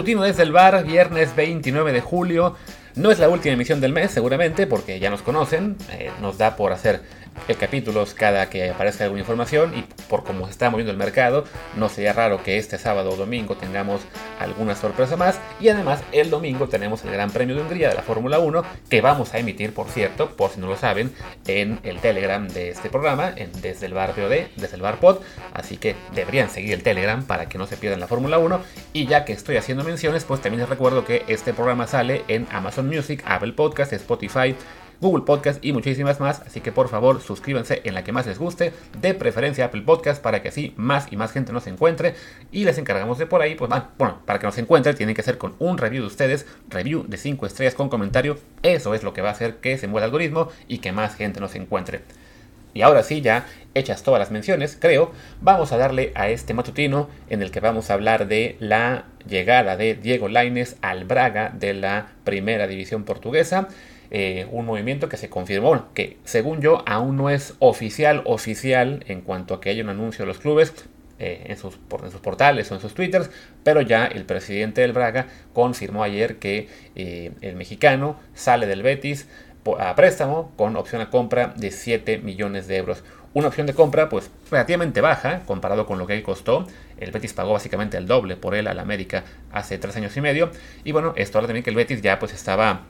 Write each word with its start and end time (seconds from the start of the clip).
Matutino 0.00 0.22
desde 0.22 0.44
el 0.44 0.52
bar, 0.52 0.82
viernes 0.82 1.36
29 1.36 1.92
de 1.92 2.00
julio. 2.00 2.56
No 2.94 3.10
es 3.10 3.18
la 3.18 3.28
última 3.28 3.52
emisión 3.52 3.82
del 3.82 3.92
mes, 3.92 4.10
seguramente, 4.10 4.66
porque 4.66 4.98
ya 4.98 5.10
nos 5.10 5.20
conocen. 5.20 5.76
Eh, 5.90 6.10
nos 6.22 6.38
da 6.38 6.56
por 6.56 6.72
hacer 6.72 7.02
capítulos 7.58 8.14
cada 8.14 8.48
que 8.50 8.70
aparezca 8.70 9.04
alguna 9.04 9.20
información 9.20 9.76
y 9.76 9.84
por 10.08 10.24
cómo 10.24 10.46
se 10.46 10.52
está 10.52 10.70
moviendo 10.70 10.90
el 10.90 10.98
mercado, 10.98 11.44
no 11.76 11.88
sería 11.88 12.12
raro 12.12 12.42
que 12.42 12.58
este 12.58 12.78
sábado 12.78 13.10
o 13.10 13.16
domingo 13.16 13.56
tengamos 13.56 14.00
alguna 14.38 14.74
sorpresa 14.74 15.16
más. 15.16 15.40
Y 15.60 15.68
además, 15.68 16.02
el 16.12 16.30
domingo 16.30 16.68
tenemos 16.68 17.04
el 17.04 17.12
Gran 17.12 17.30
Premio 17.30 17.56
de 17.56 17.62
Hungría 17.62 17.88
de 17.88 17.94
la 17.94 18.02
Fórmula 18.02 18.38
1 18.38 18.62
que 18.88 19.00
vamos 19.00 19.34
a 19.34 19.38
emitir, 19.38 19.74
por 19.74 19.88
cierto, 19.88 20.30
por 20.36 20.50
si 20.50 20.60
no 20.60 20.66
lo 20.66 20.76
saben, 20.76 21.12
en 21.46 21.80
el 21.82 21.98
Telegram 22.00 22.46
de 22.48 22.70
este 22.70 22.90
programa, 22.90 23.32
en, 23.36 23.50
desde 23.60 23.86
el 23.86 23.94
bar 23.94 24.14
POD, 24.14 24.48
desde 24.56 24.76
el 24.76 24.82
bar 24.82 24.98
Pod. 24.98 25.18
Así 25.52 25.76
que 25.76 25.94
deberían 26.14 26.50
seguir 26.50 26.74
el 26.74 26.82
Telegram 26.82 27.24
para 27.24 27.48
que 27.48 27.58
no 27.58 27.66
se 27.66 27.76
pierdan 27.76 28.00
la 28.00 28.06
Fórmula 28.06 28.38
1. 28.38 28.60
Y 28.92 29.06
ya 29.06 29.24
que 29.24 29.32
estoy 29.32 29.56
haciendo 29.56 29.84
menciones, 29.84 30.24
pues 30.24 30.40
también 30.40 30.60
les 30.60 30.68
recuerdo 30.68 31.04
que 31.04 31.24
este 31.28 31.52
programa 31.52 31.86
sale 31.86 32.24
en 32.28 32.46
Amazon 32.50 32.88
Music, 32.88 33.22
Apple 33.26 33.52
Podcast, 33.52 33.92
Spotify, 33.92 34.54
Google 35.00 35.24
Podcast 35.24 35.64
y 35.64 35.72
muchísimas 35.72 36.20
más. 36.20 36.40
Así 36.40 36.60
que 36.60 36.72
por 36.72 36.88
favor 36.88 37.20
suscríbanse 37.20 37.80
en 37.84 37.94
la 37.94 38.04
que 38.04 38.12
más 38.12 38.26
les 38.26 38.38
guste, 38.38 38.72
de 39.00 39.14
preferencia 39.14 39.66
Apple 39.66 39.82
Podcast, 39.82 40.22
para 40.22 40.42
que 40.42 40.48
así 40.48 40.74
más 40.76 41.10
y 41.10 41.16
más 41.16 41.32
gente 41.32 41.52
nos 41.52 41.66
encuentre. 41.66 42.14
Y 42.52 42.64
les 42.64 42.78
encargamos 42.78 43.18
de 43.18 43.26
por 43.26 43.42
ahí, 43.42 43.54
pues 43.54 43.70
bueno, 43.98 44.20
para 44.26 44.38
que 44.38 44.46
nos 44.46 44.58
encuentre 44.58 44.94
tienen 44.94 45.14
que 45.14 45.22
ser 45.22 45.38
con 45.38 45.54
un 45.58 45.78
review 45.78 46.02
de 46.02 46.08
ustedes, 46.08 46.46
review 46.68 47.04
de 47.06 47.16
5 47.16 47.46
estrellas 47.46 47.74
con 47.74 47.88
comentario. 47.88 48.38
Eso 48.62 48.94
es 48.94 49.02
lo 49.02 49.12
que 49.12 49.22
va 49.22 49.30
a 49.30 49.32
hacer 49.32 49.56
que 49.56 49.78
se 49.78 49.88
mueva 49.88 50.06
el 50.06 50.10
algoritmo 50.10 50.48
y 50.68 50.78
que 50.78 50.92
más 50.92 51.14
gente 51.14 51.40
nos 51.40 51.54
encuentre. 51.54 52.02
Y 52.72 52.82
ahora 52.82 53.02
sí, 53.02 53.20
ya 53.20 53.46
hechas 53.74 54.02
todas 54.02 54.20
las 54.20 54.30
menciones, 54.30 54.76
creo, 54.80 55.12
vamos 55.40 55.72
a 55.72 55.76
darle 55.76 56.12
a 56.14 56.28
este 56.28 56.54
matutino 56.54 57.08
en 57.28 57.42
el 57.42 57.50
que 57.50 57.60
vamos 57.60 57.90
a 57.90 57.94
hablar 57.94 58.28
de 58.28 58.56
la 58.60 59.06
llegada 59.28 59.76
de 59.76 59.94
Diego 59.94 60.28
Laines 60.28 60.76
al 60.80 61.04
Braga 61.04 61.50
de 61.50 61.74
la 61.74 62.08
primera 62.24 62.66
división 62.66 63.04
portuguesa. 63.04 63.68
Eh, 64.12 64.46
un 64.50 64.66
movimiento 64.66 65.08
que 65.08 65.16
se 65.16 65.28
confirmó, 65.28 65.92
que 65.94 66.16
según 66.24 66.60
yo 66.60 66.82
aún 66.86 67.16
no 67.16 67.30
es 67.30 67.54
oficial, 67.60 68.22
oficial 68.24 69.04
en 69.06 69.20
cuanto 69.20 69.54
a 69.54 69.60
que 69.60 69.70
haya 69.70 69.84
un 69.84 69.90
anuncio 69.90 70.24
de 70.24 70.26
los 70.26 70.38
clubes, 70.38 70.72
eh, 71.20 71.44
en, 71.48 71.58
sus, 71.58 71.78
en, 72.02 72.10
sus, 72.10 72.20
portales 72.20 72.72
o 72.72 72.74
en 72.74 72.80
sus 72.80 72.94
twitters, 72.94 73.30
pero 73.62 73.82
ya 73.82 74.06
el 74.06 74.24
presidente 74.24 74.80
del 74.80 74.94
Braga 74.94 75.26
confirmó 75.52 76.02
ayer 76.02 76.38
que 76.38 76.66
eh, 76.96 77.32
el 77.42 77.56
mexicano 77.56 78.18
sale 78.32 78.66
del 78.66 78.82
Betis 78.82 79.28
a 79.78 79.94
préstamo 79.94 80.50
con 80.56 80.76
opción 80.76 81.02
a 81.02 81.10
compra 81.10 81.52
de 81.56 81.70
7 81.70 82.18
millones 82.18 82.66
de 82.68 82.78
euros. 82.78 83.04
Una 83.34 83.48
opción 83.48 83.66
de 83.66 83.74
compra 83.74 84.08
pues 84.08 84.30
relativamente 84.50 85.02
baja 85.02 85.42
comparado 85.44 85.84
con 85.86 85.98
lo 85.98 86.06
que 86.06 86.14
él 86.14 86.22
costó. 86.22 86.66
El 86.98 87.12
Betis 87.12 87.34
pagó 87.34 87.52
básicamente 87.52 87.98
el 87.98 88.06
doble 88.06 88.36
por 88.36 88.54
él 88.54 88.66
al 88.66 88.78
América 88.78 89.24
hace 89.52 89.76
3 89.76 89.96
años 89.96 90.16
y 90.16 90.22
medio. 90.22 90.50
Y 90.84 90.92
bueno, 90.92 91.12
esto 91.16 91.36
ahora 91.36 91.48
también 91.48 91.62
que 91.62 91.70
el 91.70 91.76
Betis 91.76 92.00
ya 92.00 92.18
pues 92.18 92.32
estaba 92.32 92.86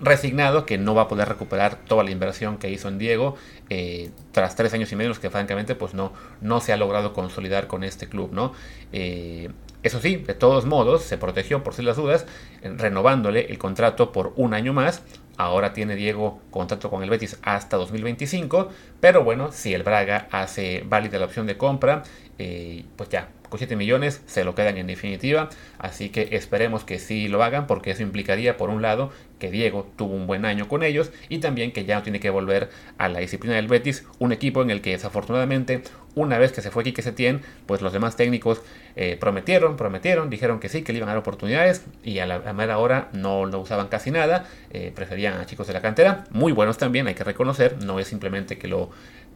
resignado 0.00 0.66
que 0.66 0.78
no 0.78 0.94
va 0.94 1.02
a 1.02 1.08
poder 1.08 1.28
recuperar 1.28 1.76
toda 1.76 2.04
la 2.04 2.10
inversión 2.10 2.58
que 2.58 2.70
hizo 2.70 2.88
en 2.88 2.98
Diego 2.98 3.36
eh, 3.70 4.10
tras 4.32 4.56
tres 4.56 4.72
años 4.74 4.90
y 4.92 4.96
medio, 4.96 5.14
que 5.14 5.30
francamente 5.30 5.74
pues 5.74 5.94
no, 5.94 6.12
no 6.40 6.60
se 6.60 6.72
ha 6.72 6.76
logrado 6.76 7.12
consolidar 7.12 7.66
con 7.66 7.84
este 7.84 8.08
club, 8.08 8.32
¿no? 8.32 8.52
Eh, 8.92 9.50
eso 9.82 10.00
sí, 10.00 10.16
de 10.16 10.32
todos 10.32 10.64
modos, 10.64 11.02
se 11.02 11.18
protegió 11.18 11.62
por 11.62 11.74
si 11.74 11.82
las 11.82 11.96
dudas, 11.96 12.24
renovándole 12.62 13.46
el 13.50 13.58
contrato 13.58 14.12
por 14.12 14.32
un 14.36 14.54
año 14.54 14.72
más. 14.72 15.02
Ahora 15.36 15.74
tiene 15.74 15.94
Diego 15.94 16.40
contrato 16.50 16.88
con 16.88 17.02
el 17.02 17.10
Betis 17.10 17.38
hasta 17.42 17.76
2025, 17.76 18.70
pero 19.00 19.24
bueno, 19.24 19.52
si 19.52 19.74
el 19.74 19.82
Braga 19.82 20.26
hace 20.30 20.84
válida 20.86 21.18
la 21.18 21.26
opción 21.26 21.46
de 21.46 21.58
compra, 21.58 22.02
eh, 22.38 22.84
pues 22.96 23.10
ya 23.10 23.28
7 23.58 23.76
millones 23.76 24.22
se 24.26 24.44
lo 24.44 24.54
quedan 24.54 24.76
en 24.78 24.86
definitiva. 24.86 25.48
Así 25.78 26.08
que 26.08 26.28
esperemos 26.32 26.84
que 26.84 26.98
sí 26.98 27.28
lo 27.28 27.42
hagan 27.42 27.66
porque 27.66 27.90
eso 27.90 28.02
implicaría 28.02 28.56
por 28.56 28.70
un 28.70 28.82
lado 28.82 29.12
que 29.38 29.50
Diego 29.50 29.86
tuvo 29.96 30.14
un 30.14 30.26
buen 30.26 30.44
año 30.44 30.68
con 30.68 30.82
ellos 30.82 31.10
y 31.28 31.38
también 31.38 31.72
que 31.72 31.84
ya 31.84 31.96
no 31.96 32.02
tiene 32.02 32.20
que 32.20 32.30
volver 32.30 32.70
a 32.98 33.08
la 33.08 33.18
disciplina 33.18 33.56
del 33.56 33.68
Betis, 33.68 34.06
un 34.18 34.32
equipo 34.32 34.62
en 34.62 34.70
el 34.70 34.80
que 34.80 34.90
desafortunadamente 34.90 35.82
una 36.14 36.38
vez 36.38 36.52
que 36.52 36.62
se 36.62 36.70
fue 36.70 36.84
Quique 36.84 37.02
Setién, 37.02 37.42
pues 37.66 37.82
los 37.82 37.92
demás 37.92 38.16
técnicos 38.16 38.62
eh, 38.96 39.16
prometieron, 39.18 39.76
prometieron, 39.76 40.30
dijeron 40.30 40.60
que 40.60 40.68
sí, 40.68 40.82
que 40.82 40.92
le 40.92 40.98
iban 40.98 41.08
a 41.08 41.12
dar 41.12 41.18
oportunidades 41.18 41.84
y 42.04 42.20
a 42.20 42.26
la 42.26 42.52
mera 42.52 42.78
hora 42.78 43.08
no 43.12 43.46
lo 43.46 43.60
usaban 43.60 43.88
casi 43.88 44.10
nada, 44.10 44.46
eh, 44.70 44.92
preferían 44.94 45.40
a 45.40 45.46
chicos 45.46 45.66
de 45.66 45.72
la 45.72 45.82
cantera, 45.82 46.24
muy 46.30 46.52
buenos 46.52 46.78
también, 46.78 47.08
hay 47.08 47.14
que 47.14 47.24
reconocer, 47.24 47.82
no 47.84 47.98
es 47.98 48.06
simplemente 48.06 48.58
que 48.58 48.68
lo, 48.68 48.90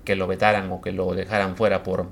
que 0.04 0.14
lo 0.16 0.26
vetaran 0.26 0.70
o 0.70 0.80
que 0.80 0.92
lo 0.92 1.14
dejaran 1.14 1.56
fuera 1.56 1.82
por 1.82 2.06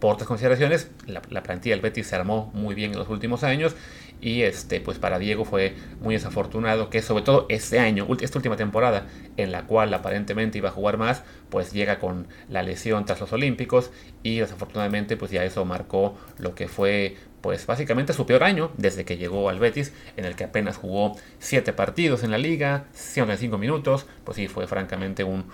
por 0.00 0.14
otras 0.14 0.28
consideraciones, 0.28 0.90
la, 1.06 1.42
plantilla 1.42 1.74
del 1.74 1.82
Betis 1.82 2.08
se 2.08 2.16
armó 2.16 2.50
muy 2.54 2.74
bien 2.74 2.92
en 2.92 2.98
los 2.98 3.08
últimos 3.08 3.44
años 3.44 3.74
y 4.20 4.42
este, 4.42 4.80
pues 4.80 4.98
para 4.98 5.18
Diego 5.18 5.44
fue 5.44 5.74
muy 6.00 6.14
desafortunado 6.14 6.90
que 6.90 7.02
sobre 7.02 7.22
todo 7.22 7.46
este 7.48 7.78
año, 7.78 8.06
esta 8.20 8.38
última 8.38 8.56
temporada 8.56 9.06
en 9.36 9.52
la 9.52 9.66
cual 9.66 9.92
aparentemente 9.92 10.58
iba 10.58 10.70
a 10.70 10.72
jugar 10.72 10.96
más, 10.96 11.22
pues 11.50 11.72
llega 11.72 11.98
con 11.98 12.26
la 12.48 12.62
lesión 12.62 13.04
tras 13.04 13.20
los 13.20 13.32
Olímpicos 13.32 13.90
y 14.22 14.38
desafortunadamente 14.38 15.16
pues 15.16 15.30
ya 15.30 15.44
eso 15.44 15.64
marcó 15.64 16.16
lo 16.38 16.54
que 16.54 16.68
fue 16.68 17.16
pues 17.40 17.64
básicamente 17.66 18.12
su 18.12 18.26
peor 18.26 18.42
año 18.42 18.72
desde 18.76 19.04
que 19.04 19.16
llegó 19.16 19.48
al 19.48 19.60
Betis, 19.60 19.92
en 20.16 20.24
el 20.24 20.34
que 20.34 20.44
apenas 20.44 20.76
jugó 20.76 21.16
7 21.38 21.72
partidos 21.74 22.24
en 22.24 22.32
la 22.32 22.38
liga, 22.38 22.86
105 22.92 23.56
minutos, 23.56 24.06
pues 24.24 24.34
sí, 24.34 24.48
fue 24.48 24.66
francamente 24.66 25.22
un, 25.22 25.44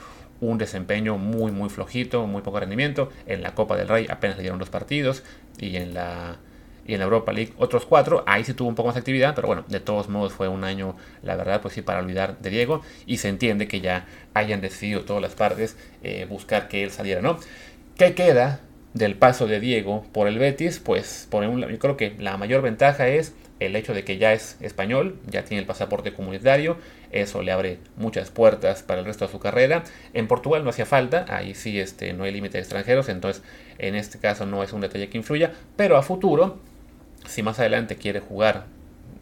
un 0.43 0.59
desempeño 0.59 1.17
muy 1.17 1.53
muy 1.53 1.71
flojito, 1.71 2.27
muy 2.27 2.43
poco 2.43 2.61
rendimiento. 2.61 3.11
En 3.27 3.43
la 3.43 3.55
Copa 3.55 3.77
del 3.77 3.89
Rey 3.89 4.07
apenas 4.11 4.37
le 4.37 4.43
dieron 4.43 4.59
dos 4.59 4.69
partidos 4.69 5.23
y 5.59 5.77
en 5.77 5.95
la 5.95 6.37
y 6.85 6.95
en 6.95 6.99
la 6.99 7.05
Europa 7.05 7.33
League 7.33 7.53
otros 7.59 7.87
cuatro. 7.87 8.25
Ahí 8.27 8.43
sí 8.45 8.53
tuvo 8.53 8.69
un 8.69 8.75
poco 8.75 8.89
más 8.89 8.97
de 8.97 9.01
actividad, 9.01 9.35
pero 9.37 9.47
bueno, 9.47 9.65
de 9.69 9.79
todos 9.79 10.09
modos 10.09 10.33
fue 10.33 10.49
un 10.49 10.65
año, 10.65 10.97
la 11.23 11.37
verdad, 11.37 11.63
pues 11.63 11.75
sí, 11.75 11.83
para 11.83 12.01
olvidar 12.01 12.39
de 12.41 12.51
Diego. 12.51 12.83
Y 13.07 13.19
se 13.19 13.29
entiende 13.29 13.69
que 13.69 13.81
ya 13.81 14.07
hayan 14.35 14.61
decidido 14.61 15.03
todas 15.03 15.23
las 15.23 15.35
partes 15.35 15.77
eh, 16.03 16.27
buscar 16.29 16.67
que 16.67 16.83
él 16.83 16.91
saliera, 16.91 17.23
¿no? 17.23 17.39
¿Qué 17.97 18.15
queda 18.15 18.61
del 18.95 19.17
paso 19.17 19.47
de 19.47 19.61
Diego 19.61 20.05
por 20.13 20.29
el 20.29 20.39
Betis? 20.39 20.79
Pues 20.79 21.27
por 21.31 21.45
un, 21.45 21.61
yo 21.61 21.79
creo 21.79 21.97
que 21.97 22.15
la 22.19 22.37
mayor 22.37 22.63
ventaja 22.63 23.09
es 23.09 23.35
el 23.61 23.77
hecho 23.77 23.95
de 23.95 24.05
que 24.05 24.19
ya 24.19 24.33
es 24.33 24.57
español, 24.61 25.19
ya 25.29 25.45
tiene 25.45 25.61
el 25.61 25.67
pasaporte 25.67 26.13
comunitario, 26.13 26.77
eso 27.11 27.43
le 27.43 27.53
abre 27.53 27.79
muchas 27.97 28.31
puertas 28.31 28.83
para 28.83 29.01
el 29.01 29.07
resto 29.07 29.27
de 29.27 29.33
su 29.33 29.39
carrera. 29.39 29.85
En 30.13 30.27
Portugal 30.27 30.65
no 30.65 30.71
hacía 30.71 30.87
falta, 30.87 31.27
ahí 31.29 31.55
sí 31.55 31.79
este, 31.79 32.13
no 32.13 32.25
hay 32.25 32.33
límite 32.33 32.59
extranjeros, 32.59 33.09
entonces 33.09 33.43
en 33.79 33.95
este 33.95 34.19
caso 34.19 34.47
no 34.47 34.63
es 34.63 34.73
un 34.73 34.81
detalle 34.81 35.09
que 35.09 35.19
influya, 35.19 35.53
pero 35.77 35.97
a 35.97 36.03
futuro, 36.03 36.59
si 37.27 37.43
más 37.43 37.59
adelante 37.59 37.97
quiere 37.97 38.21
jugar, 38.21 38.67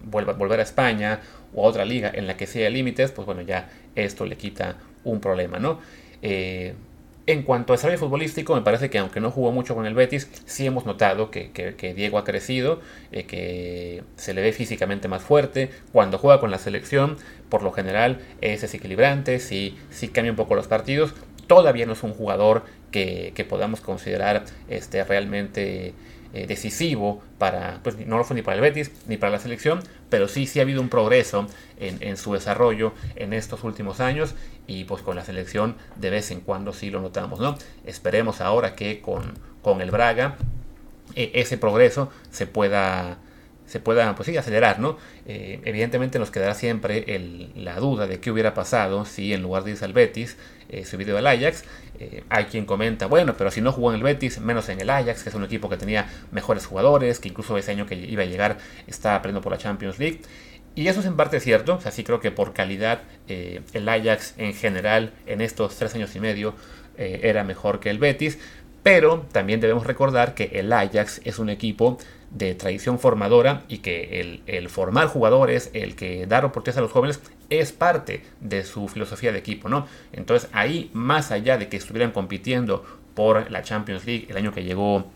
volver 0.05 0.61
a 0.61 0.63
España 0.63 1.21
o 1.55 1.67
a 1.67 1.69
otra 1.69 1.85
liga 1.85 2.11
en 2.13 2.27
la 2.27 2.37
que 2.37 2.47
sea 2.47 2.71
límites, 2.71 3.11
pues 3.13 3.27
bueno, 3.27 3.43
ya 3.43 3.69
esto 3.95 4.25
le 4.25 4.37
quita 4.37 4.77
un 5.05 5.21
problema, 5.21 5.59
¿no? 5.59 5.81
Eh, 6.23 6.75
en 7.31 7.43
cuanto 7.43 7.73
a 7.73 7.77
desarrollo 7.77 7.99
futbolístico, 7.99 8.55
me 8.55 8.63
parece 8.63 8.91
que 8.91 8.99
aunque 8.99 9.21
no 9.21 9.31
jugó 9.31 9.53
mucho 9.53 9.75
con 9.75 9.87
el 9.87 9.95
Betis, 9.95 10.29
sí 10.47 10.67
hemos 10.67 10.87
notado 10.87 11.31
que, 11.31 11.95
Diego 11.97 12.19
ha 12.19 12.25
crecido, 12.25 12.81
eh, 13.13 13.25
que 13.25 14.03
se 14.17 14.35
le 14.35 14.43
ve 14.43 14.53
físicamente 14.53 15.09
más 15.09 15.23
fuerte. 15.23 15.71
Cuando 15.93 16.19
juega 16.19 16.41
con 16.41 16.51
la 16.51 16.59
selección, 16.59 17.17
por 17.49 17.63
lo 17.63 17.73
general 17.73 18.21
es 18.41 18.63
desequilibrante, 18.63 19.39
sí, 19.39 19.77
sí 19.91 20.09
cambia 20.09 20.33
un 20.33 20.37
poco 20.37 20.55
los 20.55 20.67
partidos. 20.67 21.15
Todavía 21.47 21.87
no 21.87 21.95
es 21.95 22.03
un 22.03 22.13
jugador 22.13 22.65
que, 22.91 23.47
podamos 23.49 23.81
considerar 23.81 24.45
este, 24.69 25.03
realmente 25.05 25.95
eh, 26.33 26.47
decisivo 26.47 27.23
para, 27.39 27.81
pues 27.83 27.97
no 28.07 28.19
lo 28.19 28.25
fue 28.25 28.37
ni 28.37 28.43
para 28.43 28.57
el 28.57 28.61
Betis 28.61 28.93
ni 29.07 29.17
para 29.17 29.33
la 29.33 29.39
selección, 29.39 29.81
pero 30.09 30.29
sí, 30.29 30.47
sí 30.47 30.59
ha 30.59 30.63
habido 30.63 30.81
un 30.81 30.89
progreso 30.89 31.47
en, 31.79 32.17
su 32.17 32.35
desarrollo 32.35 32.93
en 33.17 33.33
estos 33.33 33.65
últimos 33.65 34.01
años 34.01 34.35
y 34.67 34.85
pues 34.85 35.03
con 35.03 35.17
la 35.17 35.25
selección 35.25 35.77
de 35.97 36.11
vez 36.11 36.31
en 36.31 36.41
cuando 36.41 36.73
sí 36.73 36.91
lo 36.91 37.01
notamos, 37.01 37.41
¿no? 37.41 37.57
Esperemos 37.85 38.41
ahora 38.41 38.77
que 38.77 39.01
con, 39.01 39.35
con 39.63 39.81
el 39.81 39.91
Braga 39.91 40.37
e, 41.15 41.33
ese 41.35 41.59
progreso 41.59 42.11
se 42.31 42.47
pueda 42.47 43.19
se 43.71 43.79
pueda 43.79 44.17
pues 44.17 44.27
sí, 44.27 44.37
acelerar, 44.37 44.81
¿no? 44.81 44.99
Eh, 45.27 45.61
evidentemente 45.65 46.19
nos 46.19 46.33
quedará 46.33 46.55
siempre 46.55 47.05
la 47.55 47.77
duda 47.77 48.09
de 48.09 48.19
qué 48.19 48.33
hubiera 48.33 48.53
pasado 48.53 49.05
si 49.05 49.33
en 49.33 49.43
lugar 49.43 49.63
de 49.63 49.71
irse 49.71 49.85
al 49.85 49.93
Betis 49.93 50.37
eh, 50.69 50.85
se 50.85 50.97
hubiera 50.97 51.11
ido 51.11 51.19
al 51.19 51.27
Ajax. 51.29 51.63
Eh, 52.01 52.25
hay 52.31 52.47
quien 52.47 52.67
comenta, 52.67 53.07
bueno, 53.07 53.37
pero 53.39 53.53
si 53.53 53.61
no 53.61 53.71
jugó 53.71 53.91
en 53.91 53.99
el 53.99 54.03
Betis, 54.03 54.41
menos 54.41 54.69
en 54.71 54.81
el 54.81 54.91
Ajax, 54.91 55.23
que 55.23 55.29
es 55.29 55.35
un 55.37 55.45
equipo 55.45 55.69
que 55.69 55.77
tenía 55.77 56.09
mejores 56.33 56.67
jugadores, 56.67 57.21
que 57.21 57.29
incluso 57.29 57.57
ese 57.59 57.71
año 57.71 57.87
que 57.87 57.95
iba 57.95 58.25
a 58.25 58.27
llegar 58.27 58.59
estaba 58.89 59.15
aprendiendo 59.15 59.41
por 59.41 59.53
la 59.53 59.59
Champions 59.59 60.01
League. 60.01 60.21
Y 60.75 60.89
eso 60.89 60.99
es 60.99 61.07
en 61.07 61.15
parte 61.15 61.39
cierto, 61.39 61.77
o 61.77 61.81
sea, 61.81 61.93
sí 61.93 62.03
creo 62.03 62.19
que 62.19 62.33
por 62.33 62.53
calidad 62.53 63.03
el 63.29 63.89
Ajax 63.89 64.35
en 64.37 64.55
general 64.55 65.13
en 65.27 65.41
estos 65.41 65.77
tres 65.77 65.95
años 65.95 66.15
y 66.17 66.21
medio 66.21 66.55
era 66.97 67.43
mejor 67.45 67.81
que 67.81 67.91
el 67.91 67.99
Betis, 67.99 68.39
pero 68.83 69.27
también 69.33 69.61
debemos 69.61 69.87
recordar 69.87 70.35
que 70.35 70.45
el 70.55 70.73
Ajax 70.73 71.21
es 71.25 71.39
un 71.39 71.51
equipo 71.51 71.99
de 72.31 72.55
tradición 72.55 72.99
formadora 72.99 73.63
y 73.69 73.79
que 73.79 74.41
el, 74.47 74.69
formar 74.69 75.09
jugadores, 75.09 75.71
el 75.75 75.97
que 75.97 76.27
dar 76.27 76.45
oportunidades 76.45 76.79
a 76.79 76.83
los 76.83 76.93
jóvenes 76.93 77.21
es 77.51 77.73
parte 77.73 78.23
de 78.41 78.65
su 78.65 78.89
filosofía 78.89 79.33
de 79.33 79.39
equipo, 79.39 79.69
¿no? 79.69 79.87
Entonces 80.13 80.49
ahí, 80.53 80.91
más 80.93 81.33
allá 81.33 81.59
de 81.59 81.69
que 81.69 81.77
estuvieran 81.77 82.13
compitiendo 82.13 82.85
por 83.15 83.51
la 83.51 83.63
Champions 83.63 84.07
League 84.07 84.27
el 84.31 84.37
año 84.37 84.53
que 84.53 84.63
llegó 84.63 85.11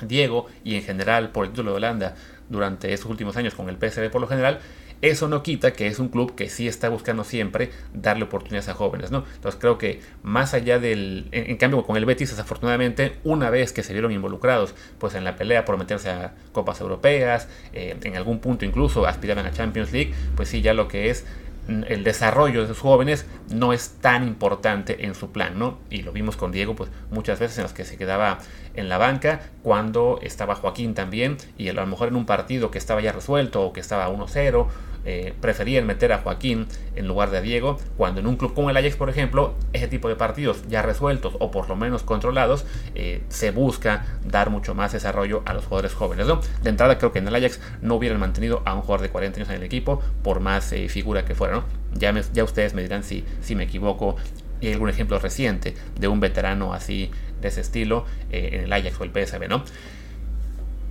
Diego 0.00 0.46
y 0.62 0.76
en 0.76 0.82
general 0.82 1.30
por 1.30 1.46
el 1.46 1.50
título 1.50 1.72
de 1.72 1.76
Holanda 1.78 2.14
durante 2.48 2.92
estos 2.92 3.10
últimos 3.10 3.36
años 3.36 3.54
con 3.54 3.68
el 3.68 3.76
PSV 3.76 4.10
por 4.10 4.20
lo 4.20 4.28
general, 4.28 4.60
eso 5.02 5.28
no 5.28 5.42
quita 5.42 5.72
que 5.72 5.86
es 5.86 5.98
un 5.98 6.08
club 6.08 6.34
que 6.34 6.48
sí 6.48 6.68
está 6.68 6.88
buscando 6.88 7.24
siempre 7.24 7.70
darle 7.92 8.24
oportunidades 8.24 8.68
a 8.68 8.74
jóvenes, 8.74 9.10
¿no? 9.10 9.24
Entonces 9.34 9.60
creo 9.60 9.78
que 9.78 10.00
más 10.22 10.54
allá 10.54 10.78
del... 10.78 11.28
En, 11.32 11.56
cambio, 11.56 11.84
con 11.84 11.96
el 11.96 12.04
Betis, 12.04 12.30
desafortunadamente, 12.30 13.16
una 13.24 13.50
vez 13.50 13.72
que 13.72 13.82
se 13.82 13.92
vieron 13.92 14.12
involucrados 14.12 14.74
pues 14.98 15.14
en 15.14 15.24
la 15.24 15.36
pelea 15.36 15.64
por 15.64 15.76
meterse 15.78 16.10
a 16.10 16.34
copas 16.52 16.80
europeas, 16.80 17.48
eh, 17.72 17.96
en 18.02 18.16
algún 18.16 18.40
punto 18.40 18.64
incluso 18.64 19.06
aspiraban 19.06 19.46
a 19.46 19.52
Champions 19.52 19.92
League, 19.92 20.14
pues 20.34 20.48
sí, 20.48 20.62
ya 20.62 20.74
lo 20.74 20.88
que 20.88 21.10
es 21.10 21.26
el 21.68 22.04
desarrollo 22.04 22.60
de 22.60 22.66
esos 22.66 22.78
jóvenes 22.78 23.26
no 23.50 23.72
es 23.72 23.96
tan 24.00 24.26
importante 24.26 25.06
en 25.06 25.14
su 25.14 25.32
plan, 25.32 25.58
¿no? 25.58 25.78
Y 25.90 26.02
lo 26.02 26.12
vimos 26.12 26.36
con 26.36 26.52
Diego, 26.52 26.76
pues 26.76 26.90
muchas 27.10 27.38
veces 27.38 27.58
en 27.58 27.64
las 27.64 27.72
que 27.72 27.84
se 27.84 27.96
quedaba 27.96 28.38
en 28.74 28.88
la 28.88 28.98
banca, 28.98 29.40
cuando 29.62 30.18
estaba 30.22 30.54
Joaquín 30.54 30.94
también, 30.94 31.36
y 31.58 31.68
a 31.68 31.72
lo 31.72 31.86
mejor 31.86 32.08
en 32.08 32.16
un 32.16 32.26
partido 32.26 32.70
que 32.70 32.78
estaba 32.78 33.00
ya 33.00 33.12
resuelto 33.12 33.62
o 33.62 33.72
que 33.72 33.80
estaba 33.80 34.08
1-0 34.08 34.66
eh, 35.08 35.32
preferían 35.40 35.86
meter 35.86 36.12
a 36.12 36.18
Joaquín 36.18 36.66
en 36.96 37.06
lugar 37.06 37.30
de 37.30 37.38
a 37.38 37.40
Diego, 37.40 37.78
cuando 37.96 38.18
en 38.18 38.26
un 38.26 38.36
club 38.36 38.54
como 38.54 38.70
el 38.70 38.76
Ajax, 38.76 38.96
por 38.96 39.08
ejemplo, 39.08 39.54
ese 39.72 39.86
tipo 39.86 40.08
de 40.08 40.16
partidos 40.16 40.64
ya 40.68 40.82
resueltos 40.82 41.34
o 41.38 41.52
por 41.52 41.68
lo 41.68 41.76
menos 41.76 42.02
controlados, 42.02 42.66
eh, 42.96 43.22
se 43.28 43.52
busca 43.52 44.04
dar 44.24 44.50
mucho 44.50 44.74
más 44.74 44.92
desarrollo 44.92 45.42
a 45.46 45.54
los 45.54 45.64
jugadores 45.64 45.94
jóvenes. 45.94 46.26
De 46.60 46.70
entrada, 46.70 46.98
creo 46.98 47.12
que 47.12 47.20
en 47.20 47.28
el 47.28 47.36
Ajax 47.36 47.60
no 47.82 47.94
hubieran 47.94 48.18
mantenido 48.18 48.62
a 48.64 48.74
un 48.74 48.80
jugador 48.80 49.02
de 49.02 49.10
40 49.10 49.38
años 49.38 49.48
en 49.50 49.54
el 49.56 49.62
equipo, 49.62 50.02
por 50.24 50.40
más 50.40 50.72
eh, 50.72 50.88
figura 50.88 51.24
que 51.24 51.36
fuera. 51.36 51.54
¿no? 51.54 51.64
Ya, 51.94 52.12
ya 52.32 52.42
ustedes 52.42 52.74
me 52.74 52.82
dirán 52.82 53.04
si, 53.04 53.24
si 53.42 53.54
me 53.54 53.62
equivoco. 53.62 54.16
Y 54.60 54.72
algún 54.72 54.88
ejemplo 54.88 55.18
reciente 55.20 55.74
de 56.00 56.08
un 56.08 56.18
veterano 56.18 56.72
así 56.72 57.10
de 57.42 57.48
ese 57.48 57.60
estilo 57.60 58.06
en 58.30 58.62
el 58.62 58.72
Ajax 58.72 58.98
o 58.98 59.04
el 59.04 59.10
PSV, 59.10 59.48
¿no? 59.48 59.62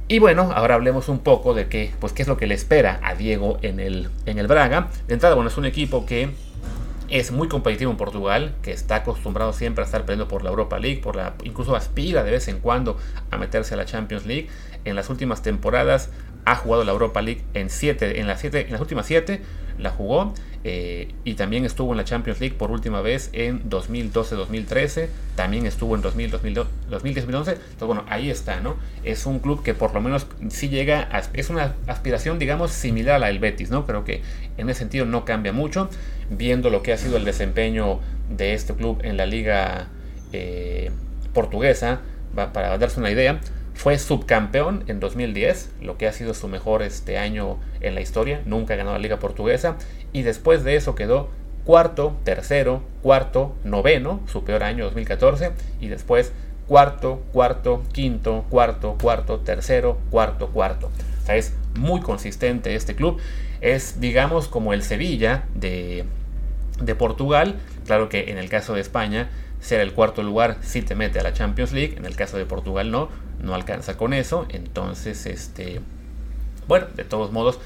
Y 0.07 0.19
bueno, 0.19 0.51
ahora 0.53 0.75
hablemos 0.75 1.09
un 1.09 1.19
poco 1.19 1.55
de 1.55 1.67
qué, 1.67 1.91
pues, 1.99 2.13
qué 2.13 2.21
es 2.21 2.27
lo 2.27 2.37
que 2.37 2.45
le 2.45 2.53
espera 2.53 2.99
a 3.01 3.15
Diego 3.15 3.57
en 3.63 3.79
el, 3.79 4.09
en 4.27 4.37
el 4.37 4.45
Braga. 4.45 4.89
De 5.07 5.15
entrada, 5.15 5.33
bueno, 5.33 5.49
es 5.49 5.57
un 5.57 5.65
equipo 5.65 6.05
que 6.05 6.29
es 7.09 7.31
muy 7.31 7.47
competitivo 7.47 7.89
en 7.89 7.97
Portugal, 7.97 8.53
que 8.61 8.71
está 8.71 8.97
acostumbrado 8.97 9.51
siempre 9.51 9.83
a 9.83 9.85
estar 9.85 10.05
peleando 10.05 10.27
por 10.27 10.43
la 10.43 10.51
Europa 10.51 10.77
League, 10.77 11.01
por 11.01 11.15
la, 11.15 11.33
incluso 11.43 11.75
aspira 11.75 12.23
de 12.23 12.29
vez 12.29 12.47
en 12.47 12.59
cuando 12.59 12.97
a 13.31 13.37
meterse 13.37 13.73
a 13.73 13.77
la 13.77 13.85
Champions 13.85 14.27
League. 14.27 14.47
En 14.85 14.95
las 14.95 15.09
últimas 15.09 15.41
temporadas 15.41 16.11
ha 16.45 16.55
jugado 16.55 16.83
la 16.83 16.91
Europa 16.91 17.23
League 17.23 17.43
en 17.55 17.71
siete, 17.71 18.19
en 18.19 18.27
las 18.27 18.41
siete, 18.41 18.65
en 18.67 18.73
las 18.73 18.81
últimas 18.81 19.07
siete 19.07 19.41
la 19.77 19.91
jugó 19.91 20.33
eh, 20.67 21.09
y 21.23 21.35
también 21.35 21.63
estuvo 21.63 21.91
en 21.91 21.97
la 21.97 22.05
Champions 22.05 22.39
League 22.39 22.55
por 22.55 22.71
última 22.71 23.01
vez 23.01 23.29
en 23.33 23.69
2012-2013, 23.69 25.09
también 25.35 25.67
estuvo 25.67 25.95
en 25.95 26.01
2000, 26.01 26.31
2010-2011, 26.31 26.65
entonces 26.89 27.57
bueno, 27.81 28.03
ahí 28.09 28.31
está, 28.31 28.61
¿no? 28.61 28.75
Es 29.03 29.27
un 29.27 29.37
club 29.37 29.61
que 29.61 29.75
por 29.75 29.93
lo 29.93 30.01
menos 30.01 30.25
sí 30.49 30.69
llega, 30.69 31.07
a, 31.11 31.21
es 31.33 31.51
una 31.51 31.75
aspiración 31.85 32.39
digamos 32.39 32.71
similar 32.71 33.17
a 33.17 33.19
la 33.19 33.27
del 33.27 33.37
Betis, 33.37 33.69
¿no? 33.69 33.85
Creo 33.85 34.03
que 34.03 34.23
en 34.57 34.67
ese 34.69 34.79
sentido 34.79 35.05
no 35.05 35.23
cambia 35.23 35.53
mucho, 35.53 35.87
viendo 36.31 36.71
lo 36.71 36.81
que 36.81 36.93
ha 36.93 36.97
sido 36.97 37.17
el 37.17 37.25
desempeño 37.25 37.99
de 38.35 38.55
este 38.55 38.73
club 38.73 39.01
en 39.03 39.17
la 39.17 39.27
liga 39.27 39.89
eh, 40.33 40.89
portuguesa, 41.33 42.01
para 42.33 42.75
darse 42.79 42.99
una 42.99 43.11
idea, 43.11 43.39
fue 43.75 43.99
subcampeón 43.99 44.85
en 44.87 44.99
2010, 44.99 45.69
lo 45.81 45.97
que 45.97 46.07
ha 46.07 46.13
sido 46.13 46.33
su 46.33 46.47
mejor 46.47 46.81
este 46.81 47.17
año 47.17 47.57
en 47.81 47.93
la 47.93 48.01
historia. 48.01 48.41
Nunca 48.45 48.75
ganó 48.75 48.93
la 48.93 48.99
Liga 48.99 49.19
Portuguesa. 49.19 49.75
Y 50.13 50.23
después 50.23 50.63
de 50.63 50.77
eso 50.77 50.95
quedó 50.95 51.29
cuarto, 51.65 52.17
tercero, 52.23 52.81
cuarto, 53.01 53.53
noveno, 53.63 54.21
su 54.27 54.45
peor 54.45 54.63
año 54.63 54.85
2014. 54.85 55.51
Y 55.81 55.89
después 55.89 56.31
cuarto, 56.67 57.21
cuarto, 57.33 57.83
quinto, 57.91 58.45
cuarto, 58.49 58.97
cuarto, 58.99 59.39
tercero, 59.39 59.99
cuarto, 60.09 60.47
cuarto. 60.47 60.89
O 61.21 61.25
sea, 61.25 61.35
es 61.35 61.53
muy 61.77 61.99
consistente 61.99 62.75
este 62.75 62.95
club. 62.95 63.19
Es, 63.59 63.99
digamos, 63.99 64.47
como 64.47 64.73
el 64.73 64.83
Sevilla 64.83 65.43
de, 65.53 66.05
de 66.79 66.95
Portugal. 66.95 67.57
Claro 67.85 68.07
que 68.07 68.31
en 68.31 68.37
el 68.37 68.47
caso 68.47 68.73
de 68.73 68.81
España, 68.81 69.29
ser 69.59 69.81
el 69.81 69.91
cuarto 69.91 70.23
lugar 70.23 70.57
sí 70.61 70.81
te 70.81 70.95
mete 70.95 71.19
a 71.19 71.23
la 71.23 71.33
Champions 71.33 71.73
League. 71.73 71.95
En 71.97 72.05
el 72.05 72.15
caso 72.15 72.37
de 72.37 72.45
Portugal 72.45 72.89
no 72.89 73.09
no 73.45 73.55
alcanza 73.55 73.95
con 73.95 74.13
eso. 74.13 74.45
Entonces, 74.49 75.25
este, 75.25 75.79
bueno, 76.67 76.87
de 76.95 77.03
todos 77.03 77.31
modos, 77.31 77.59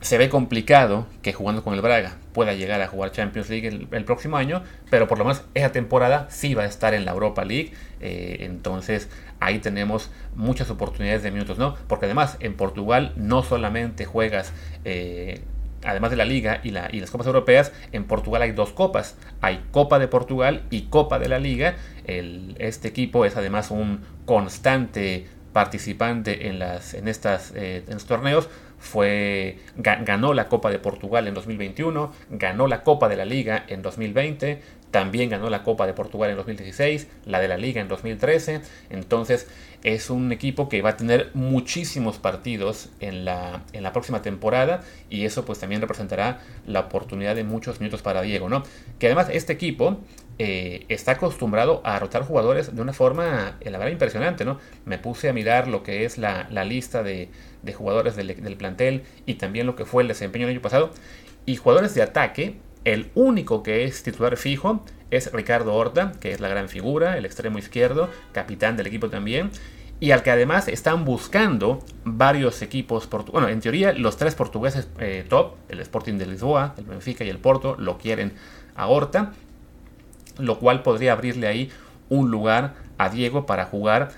se 0.00 0.16
ve 0.16 0.28
complicado 0.28 1.06
que 1.22 1.32
jugando 1.32 1.64
con 1.64 1.74
el 1.74 1.80
Braga 1.80 2.16
pueda 2.32 2.54
llegar 2.54 2.80
a 2.80 2.86
jugar 2.86 3.10
Champions 3.10 3.50
League 3.50 3.66
el, 3.66 4.04
próximo 4.04 4.36
año, 4.36 4.62
pero 4.90 5.08
por 5.08 5.18
lo 5.18 5.24
menos 5.24 5.42
esa 5.54 5.72
temporada 5.72 6.28
sí 6.30 6.54
va 6.54 6.62
a 6.62 6.66
estar 6.66 6.94
en 6.94 7.04
la 7.04 7.10
Europa 7.10 7.44
League. 7.44 7.72
Eh, 8.00 8.38
entonces 8.40 9.08
ahí 9.40 9.58
tenemos 9.58 10.10
muchas 10.36 10.70
oportunidades 10.70 11.24
de 11.24 11.32
minutos, 11.32 11.58
¿no? 11.58 11.74
Porque 11.88 12.06
además 12.06 12.36
en 12.38 12.54
Portugal 12.54 13.12
no 13.16 13.42
solamente 13.42 14.04
juegas 14.04 14.52
eh, 14.84 15.40
además 15.84 16.10
de 16.10 16.16
la 16.16 16.24
Liga 16.24 16.60
y, 16.62 16.70
la, 16.70 16.88
y, 16.92 17.00
las 17.00 17.10
Copas 17.10 17.26
Europeas, 17.26 17.72
en 17.92 18.04
Portugal 18.04 18.42
hay 18.42 18.52
dos 18.52 18.72
copas. 18.72 19.16
Hay 19.40 19.64
Copa 19.70 19.98
de 19.98 20.08
Portugal 20.08 20.62
y 20.70 20.82
Copa 20.82 21.18
de 21.18 21.28
la 21.28 21.38
Liga. 21.38 21.76
este 22.06 22.88
equipo 22.88 23.24
es 23.24 23.36
además 23.36 23.70
un 23.70 24.00
constante 24.24 25.26
participante 25.52 26.48
en, 26.48 27.08
estas, 27.08 27.52
eh, 27.54 27.82
en 27.86 27.92
estos 27.92 28.06
torneos. 28.06 28.48
Fue, 28.78 29.58
ganó 29.76 30.34
la 30.34 30.48
Copa 30.48 30.70
de 30.70 30.78
Portugal 30.78 31.26
en 31.26 31.34
2021, 31.34 32.12
ganó 32.30 32.66
la 32.68 32.82
Copa 32.82 33.08
de 33.08 33.16
la 33.16 33.24
Liga 33.24 33.64
en 33.68 33.82
2020, 33.82 34.60
también 34.90 35.28
ganó 35.30 35.50
la 35.50 35.64
Copa 35.64 35.86
de 35.86 35.92
Portugal 35.92 36.30
en 36.30 36.36
2016, 36.36 37.08
la 37.26 37.40
de 37.40 37.48
la 37.48 37.56
Liga 37.56 37.80
en 37.80 37.88
2013. 37.88 38.60
Entonces 38.90 39.48
es 39.82 40.10
un 40.10 40.32
equipo 40.32 40.68
que 40.68 40.80
va 40.82 40.90
a 40.90 40.96
tener 40.96 41.30
muchísimos 41.34 42.18
partidos 42.18 42.90
en 43.00 43.24
la, 43.24 43.62
en 43.72 43.82
la 43.82 43.92
próxima 43.92 44.22
temporada 44.22 44.82
y 45.10 45.24
eso 45.24 45.44
pues 45.44 45.58
también 45.58 45.80
representará 45.80 46.40
la 46.66 46.80
oportunidad 46.80 47.34
de 47.34 47.44
muchos 47.44 47.80
minutos 47.80 48.02
para 48.02 48.22
Diego, 48.22 48.48
¿no? 48.48 48.62
Que 48.98 49.06
además 49.06 49.28
este 49.30 49.52
equipo 49.52 49.98
eh, 50.38 50.86
está 50.88 51.12
acostumbrado 51.12 51.80
a 51.84 51.98
rotar 51.98 52.22
jugadores 52.22 52.74
de 52.74 52.80
una 52.80 52.92
forma, 52.92 53.56
eh, 53.60 53.70
la 53.70 53.78
verdad, 53.78 53.92
impresionante, 53.92 54.44
¿no? 54.44 54.58
Me 54.84 54.98
puse 54.98 55.28
a 55.28 55.32
mirar 55.32 55.68
lo 55.68 55.82
que 55.82 56.04
es 56.04 56.18
la, 56.18 56.48
lista 56.64 57.02
de, 57.02 57.28
jugadores 57.76 58.16
del, 58.16 58.42
del 58.42 58.56
plantel 58.56 59.02
y 59.26 59.34
también 59.34 59.66
lo 59.66 59.76
que 59.76 59.84
fue 59.84 60.02
el 60.02 60.08
desempeño 60.08 60.46
del 60.46 60.56
año 60.56 60.62
pasado. 60.62 60.90
Y 61.46 61.56
jugadores 61.56 61.94
de 61.94 62.02
ataque, 62.02 62.56
el 62.84 63.10
único 63.14 63.62
que 63.62 63.84
es 63.84 64.02
titular 64.02 64.36
fijo 64.36 64.84
es 65.10 65.32
Ricardo 65.32 65.74
Horta, 65.74 66.12
que 66.20 66.32
es 66.32 66.40
la 66.40 66.48
gran 66.48 66.68
figura, 66.68 67.16
el 67.16 67.24
extremo 67.24 67.58
izquierdo, 67.58 68.08
capitán 68.32 68.76
del 68.76 68.86
equipo 68.86 69.08
también, 69.08 69.50
y 70.00 70.12
al 70.12 70.22
que 70.22 70.30
además 70.30 70.68
están 70.68 71.04
buscando 71.04 71.80
varios 72.04 72.62
equipos, 72.62 73.08
bueno, 73.32 73.48
en 73.48 73.60
teoría 73.60 73.92
los 73.92 74.16
tres 74.16 74.34
portugueses 74.34 74.88
eh, 75.00 75.24
top, 75.28 75.54
el 75.68 75.80
Sporting 75.80 76.18
de 76.18 76.26
Lisboa, 76.26 76.74
el 76.78 76.84
Benfica 76.84 77.24
y 77.24 77.30
el 77.30 77.38
Porto, 77.38 77.74
lo 77.76 77.98
quieren 77.98 78.32
a 78.76 78.86
Horta, 78.86 79.32
lo 80.38 80.58
cual 80.58 80.82
podría 80.82 81.12
abrirle 81.12 81.46
ahí 81.46 81.70
un 82.08 82.30
lugar 82.30 82.74
a 82.96 83.08
Diego 83.08 83.46
para 83.46 83.66
jugar 83.66 84.10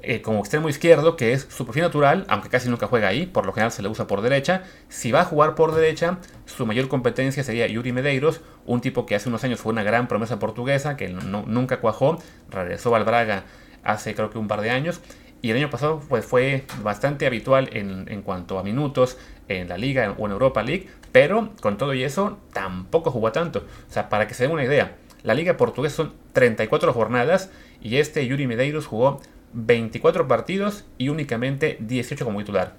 eh, 0.00 0.22
como 0.22 0.38
extremo 0.38 0.68
izquierdo, 0.68 1.16
que 1.16 1.32
es 1.32 1.48
su 1.50 1.66
perfil 1.66 1.82
natural, 1.82 2.24
aunque 2.28 2.48
casi 2.48 2.68
nunca 2.68 2.86
juega 2.86 3.08
ahí, 3.08 3.26
por 3.26 3.44
lo 3.44 3.52
general 3.52 3.72
se 3.72 3.82
le 3.82 3.88
usa 3.88 4.06
por 4.06 4.20
derecha. 4.20 4.62
Si 4.88 5.10
va 5.10 5.22
a 5.22 5.24
jugar 5.24 5.56
por 5.56 5.74
derecha, 5.74 6.18
su 6.46 6.66
mayor 6.66 6.86
competencia 6.86 7.42
sería 7.42 7.66
Yuri 7.66 7.92
Medeiros, 7.92 8.40
un 8.64 8.80
tipo 8.80 9.06
que 9.06 9.16
hace 9.16 9.28
unos 9.28 9.42
años 9.42 9.60
fue 9.60 9.72
una 9.72 9.82
gran 9.82 10.06
promesa 10.06 10.38
portuguesa, 10.38 10.96
que 10.96 11.08
nunca 11.08 11.80
cuajó, 11.80 12.18
regresó 12.48 12.94
al 12.94 13.04
Braga 13.04 13.44
hace 13.82 14.14
creo 14.14 14.30
que 14.30 14.38
un 14.38 14.46
par 14.46 14.60
de 14.60 14.70
años. 14.70 15.00
Y 15.40 15.50
el 15.50 15.56
año 15.56 15.70
pasado 15.70 16.00
pues, 16.08 16.24
fue 16.24 16.64
bastante 16.82 17.26
habitual 17.26 17.70
en, 17.72 18.22
cuanto 18.22 18.58
a 18.58 18.62
minutos 18.62 19.18
en 19.48 19.68
la 19.68 19.78
Liga 19.78 20.14
o 20.18 20.26
en 20.26 20.32
Europa 20.32 20.62
League, 20.62 20.88
pero 21.12 21.50
con 21.60 21.76
todo 21.78 21.94
y 21.94 22.02
eso 22.04 22.38
tampoco 22.52 23.10
jugó 23.10 23.32
tanto. 23.32 23.60
O 23.88 23.92
sea, 23.92 24.08
para 24.08 24.26
que 24.26 24.34
se 24.34 24.44
den 24.44 24.52
una 24.52 24.64
idea, 24.64 24.96
la 25.22 25.34
Liga 25.34 25.56
Portuguesa 25.56 25.96
son 25.96 26.14
34 26.32 26.92
jornadas 26.92 27.50
y 27.82 27.96
este 27.96 28.26
Yuri 28.26 28.46
Medeiros 28.46 28.86
jugó 28.86 29.20
24 29.52 30.28
partidos 30.28 30.84
y 30.98 31.08
únicamente 31.08 31.76
18 31.80 32.24
como 32.24 32.38
titular. 32.38 32.74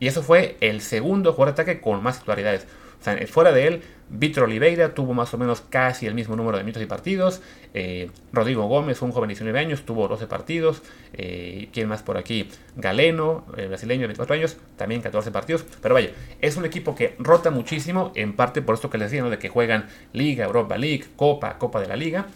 Y 0.00 0.06
eso 0.06 0.22
fue 0.22 0.56
el 0.60 0.80
segundo 0.80 1.32
jugador 1.32 1.54
de 1.54 1.62
ataque 1.62 1.80
con 1.80 2.02
más 2.02 2.18
titularidades. 2.18 2.66
Sea, 3.04 3.26
fuera 3.26 3.52
de 3.52 3.66
él, 3.66 3.82
Víctor 4.08 4.44
Oliveira 4.44 4.94
tuvo 4.94 5.12
más 5.12 5.34
o 5.34 5.38
menos 5.38 5.60
casi 5.60 6.06
el 6.06 6.14
mismo 6.14 6.36
número 6.36 6.56
de 6.56 6.64
minutos 6.64 6.82
y 6.82 6.86
partidos. 6.86 7.42
Eh, 7.74 8.10
Rodrigo 8.32 8.66
Gómez, 8.66 9.02
un 9.02 9.12
joven 9.12 9.28
de 9.28 9.34
19 9.34 9.58
años, 9.58 9.82
tuvo 9.82 10.08
12 10.08 10.26
partidos. 10.26 10.82
Eh, 11.12 11.68
¿Quién 11.72 11.88
más 11.88 12.02
por 12.02 12.16
aquí? 12.16 12.48
Galeno, 12.76 13.44
brasileño 13.68 14.02
de 14.02 14.06
24 14.08 14.34
años, 14.36 14.56
también 14.76 15.02
14 15.02 15.30
partidos. 15.30 15.64
Pero 15.82 15.94
vaya, 15.94 16.10
es 16.40 16.56
un 16.56 16.64
equipo 16.64 16.94
que 16.94 17.14
rota 17.18 17.50
muchísimo, 17.50 18.10
en 18.14 18.34
parte 18.34 18.62
por 18.62 18.74
esto 18.74 18.88
que 18.88 18.98
les 18.98 19.10
decía, 19.10 19.24
de 19.28 19.38
que 19.38 19.48
juegan 19.48 19.86
Liga, 20.12 20.46
Europa 20.46 20.78
League, 20.78 21.04
Copa, 21.16 21.58
Copa 21.58 21.80
de 21.80 21.88
la 21.88 21.96
Liga. 21.96 22.26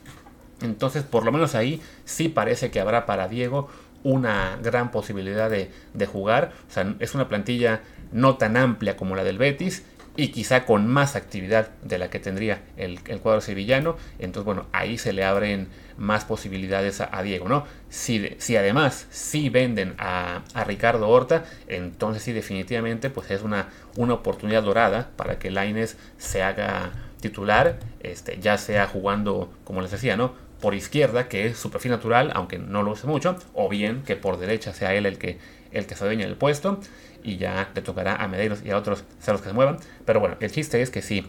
Entonces, 0.61 1.03
por 1.03 1.25
lo 1.25 1.33
menos 1.33 1.55
ahí 1.55 1.81
sí 2.05 2.29
parece 2.29 2.71
que 2.71 2.81
habrá 2.81 3.07
para 3.07 3.29
Diego 3.29 3.69
una 4.03 4.59
gran 4.63 4.91
posibilidad 4.91 5.51
de, 5.51 5.71
jugar. 6.07 6.53
O 6.69 6.73
sea, 6.73 6.95
es 6.99 7.15
una 7.15 7.29
plantilla 7.29 7.83
no 8.13 8.37
tan 8.37 8.57
amplia 8.57 8.97
como 8.97 9.17
la 9.17 9.25
del 9.25 9.39
Betis, 9.39 9.85
y 10.19 10.29
quizá 10.29 10.67
con 10.67 10.89
más 10.89 11.15
actividad 11.15 11.69
de 11.83 11.97
la 11.97 12.11
que 12.11 12.19
tendría 12.19 12.61
el, 12.77 13.01
cuadro 13.21 13.41
sevillano. 13.41 13.97
Entonces, 14.19 14.45
bueno, 14.45 14.67
ahí 14.73 14.99
se 14.99 15.13
le 15.13 15.23
abren 15.23 15.69
más 15.97 16.25
posibilidades 16.25 17.01
a, 17.01 17.23
Diego, 17.23 17.49
¿no? 17.49 17.65
Si, 17.89 18.35
si, 18.39 18.57
además 18.57 19.07
si 19.11 19.49
venden 19.49 19.95
a, 19.97 20.43
Ricardo 20.67 21.09
Horta, 21.09 21.45
entonces 21.69 22.25
sí 22.25 22.33
definitivamente 22.33 23.11
pues 23.11 23.31
es 23.31 23.43
una, 23.43 23.69
una 23.95 24.15
oportunidad 24.15 24.65
dorada 24.65 25.11
para 25.15 25.39
que 25.39 25.53
Laines 25.53 25.97
se 26.19 26.43
haga 26.43 26.91
titular, 27.21 27.79
este, 28.01 28.41
ya 28.41 28.59
sea 28.59 28.89
jugando, 28.89 29.53
como 29.63 29.83
les 29.83 29.93
decía, 29.93 30.17
¿no? 30.17 30.33
Por 30.61 30.75
izquierda, 30.75 31.29
que 31.29 31.47
es 31.47 31.59
su 31.59 31.71
perfil 31.71 31.93
natural, 31.93 32.33
aunque 32.35 32.59
no 32.59 32.83
lo 32.83 32.91
use 32.91 33.07
mucho, 33.07 33.39
o 33.55 33.69
bien 33.69 34.03
que 34.03 34.17
por 34.17 34.37
derecha 34.41 34.75
sea 34.75 34.95
él 34.95 35.07
el 35.07 35.17
que, 35.17 35.39
el 35.73 35.87
que 35.87 35.95
se 35.95 36.05
adueña 36.05 36.27
del 36.27 36.37
puesto 36.37 36.81
y 37.23 37.37
ya 37.37 37.71
le 37.75 37.83
tocará 37.83 38.17
a 38.17 38.29
Medeiros 38.29 38.63
y 38.65 38.71
a 38.71 38.77
otros 38.77 39.05
ser 39.21 39.33
los 39.33 39.43
que 39.43 39.49
se 39.49 39.55
muevan. 39.55 39.79
Pero 40.05 40.21
bueno, 40.21 40.37
el 40.41 40.51
chiste 40.51 40.81
es 40.83 40.91
que 40.91 41.03
sí, 41.03 41.27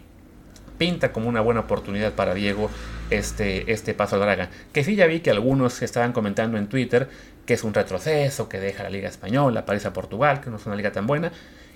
pinta 0.77 1.11
como 1.11 1.29
una 1.29 1.41
buena 1.41 1.61
oportunidad 1.61 2.13
para 2.13 2.33
Diego 2.33 2.69
este, 3.09 3.71
este 3.71 3.93
paso 3.93 4.15
al 4.15 4.21
Braga. 4.21 4.49
Que 4.71 4.83
sí 4.83 4.95
ya 4.95 5.07
vi 5.07 5.19
que 5.19 5.31
algunos 5.31 5.81
estaban 5.81 6.13
comentando 6.13 6.57
en 6.57 6.67
Twitter 6.67 7.09
que 7.45 7.55
es 7.55 7.63
un 7.63 7.73
retroceso, 7.73 8.47
que 8.47 8.59
deja 8.59 8.83
la 8.83 8.91
Liga 8.91 9.09
Española, 9.09 9.65
París 9.65 9.83
a 9.87 9.91
Portugal, 9.91 10.39
que 10.39 10.51
no 10.51 10.57
es 10.57 10.65
una 10.67 10.75
liga 10.75 10.91
tan 10.91 11.07
buena. 11.07 11.31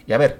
Y 0.05 0.13
a 0.13 0.19
ver, 0.19 0.37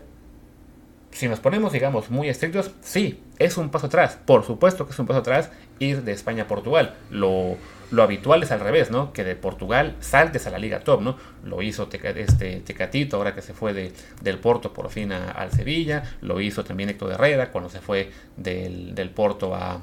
si 1.14 1.28
nos 1.28 1.40
ponemos, 1.40 1.72
digamos, 1.72 2.10
muy 2.10 2.30
estrictos, 2.30 2.72
sí, 2.82 3.22
es 3.40 3.58
un 3.58 3.70
paso 3.70 3.88
atrás. 3.88 4.18
Por 4.26 4.44
supuesto 4.44 4.86
que 4.86 4.94
es 4.94 5.00
un 5.00 5.06
paso 5.06 5.20
atrás 5.20 5.52
ir 5.80 6.04
de 6.04 6.12
España 6.12 6.44
a 6.44 6.48
Portugal. 6.48 6.96
Lo, 7.10 7.58
habitual 7.98 8.42
es 8.42 8.52
al 8.52 8.60
revés, 8.60 8.90
¿no? 8.90 9.14
Que 9.14 9.24
de 9.24 9.36
Portugal 9.36 9.96
saltes 10.00 10.48
a 10.48 10.50
la 10.50 10.58
Liga 10.58 10.80
Top, 10.80 11.02
¿no? 11.02 11.18
Lo 11.44 11.62
hizo 11.62 11.88
este 11.92 12.62
Tecatito 12.62 13.18
ahora 13.18 13.36
que 13.36 13.42
se 13.42 13.54
fue 13.54 13.74
de, 13.74 13.92
del 14.22 14.40
Porto 14.40 14.74
por 14.74 14.90
fin 14.90 15.12
al 15.12 15.52
Sevilla. 15.52 16.04
Lo 16.22 16.42
hizo 16.42 16.64
también 16.64 16.90
Héctor 16.90 17.12
Herrera 17.12 17.52
cuando 17.52 17.70
se 17.70 17.80
fue 17.80 18.10
del, 18.36 19.12
Porto 19.14 19.54
a, 19.54 19.80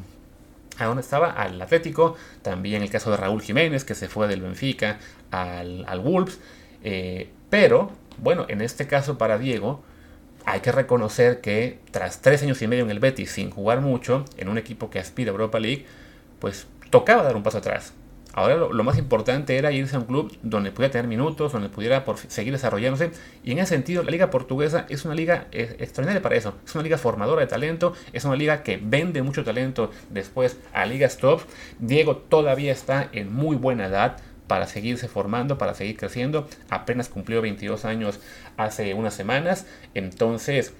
¿A 0.78 0.84
dónde 0.84 1.02
estaba? 1.02 1.30
Al 1.30 1.60
Atlético. 1.62 2.16
También 2.42 2.82
el 2.82 2.90
caso 2.90 3.10
de 3.10 3.16
Raúl 3.16 3.42
Jiménez, 3.42 3.84
que 3.84 3.94
se 3.94 4.08
fue 4.08 4.26
del 4.26 4.40
Benfica 4.40 4.98
al, 5.30 5.84
al 5.86 6.00
Wolves. 6.00 6.40
Eh, 6.82 7.30
pero, 7.50 7.90
bueno, 8.18 8.46
en 8.48 8.62
este 8.62 8.86
caso 8.86 9.18
para 9.18 9.38
Diego, 9.38 9.82
hay 10.44 10.60
que 10.60 10.72
reconocer 10.72 11.40
que 11.40 11.78
tras 11.90 12.22
tres 12.22 12.42
años 12.42 12.60
y 12.62 12.66
medio 12.66 12.84
en 12.84 12.90
el 12.90 12.98
Betis 12.98 13.30
sin 13.30 13.50
jugar 13.50 13.80
mucho, 13.80 14.24
en 14.36 14.48
un 14.48 14.58
equipo 14.58 14.90
que 14.90 14.98
aspira 14.98 15.30
a 15.30 15.32
Europa 15.32 15.60
League, 15.60 15.86
pues 16.38 16.66
tocaba 16.90 17.22
dar 17.22 17.36
un 17.36 17.42
paso 17.42 17.58
atrás. 17.58 17.94
Ahora 18.32 18.54
lo, 18.54 18.84
más 18.84 18.96
importante 18.96 19.56
era 19.56 19.72
irse 19.72 19.96
a 19.96 19.98
un 19.98 20.04
club 20.04 20.36
donde 20.42 20.70
pudiera 20.70 20.92
tener 20.92 21.08
minutos, 21.08 21.52
donde 21.52 21.68
pudiera 21.68 22.04
seguir 22.28 22.52
desarrollándose. 22.52 23.10
Y 23.42 23.50
en 23.50 23.58
ese 23.58 23.74
sentido, 23.74 24.04
la 24.04 24.10
liga 24.12 24.30
portuguesa 24.30 24.86
es 24.88 25.04
una 25.04 25.14
liga 25.14 25.48
eh, 25.50 25.76
extraordinaria 25.80 26.22
para 26.22 26.36
eso. 26.36 26.54
Es 26.64 26.74
una 26.74 26.84
liga 26.84 26.96
formadora 26.96 27.40
de 27.40 27.48
talento, 27.48 27.92
es 28.12 28.24
una 28.24 28.36
liga 28.36 28.62
que 28.62 28.80
vende 28.80 29.22
mucho 29.22 29.42
talento 29.42 29.90
después 30.10 30.58
a 30.72 30.86
ligas 30.86 31.16
top. 31.16 31.40
Diego 31.80 32.18
todavía 32.18 32.70
está 32.70 33.08
en 33.12 33.32
muy 33.32 33.56
buena 33.56 33.86
edad 33.86 34.18
para 34.50 34.66
seguirse 34.66 35.06
formando, 35.06 35.58
para 35.58 35.74
seguir 35.74 35.96
creciendo. 35.96 36.48
Apenas 36.70 37.08
cumplió 37.08 37.40
22 37.40 37.84
años 37.84 38.18
hace 38.56 38.94
unas 38.94 39.14
semanas. 39.14 39.64
Entonces, 39.94 40.72